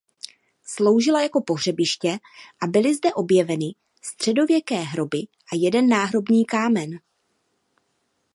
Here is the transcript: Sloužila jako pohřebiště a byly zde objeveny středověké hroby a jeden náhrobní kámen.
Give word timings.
Sloužila 0.63 1.21
jako 1.23 1.41
pohřebiště 1.41 2.17
a 2.61 2.67
byly 2.67 2.95
zde 2.95 3.13
objeveny 3.13 3.65
středověké 4.01 4.75
hroby 4.81 5.17
a 5.53 5.55
jeden 5.55 5.89
náhrobní 5.89 6.45
kámen. 6.45 6.91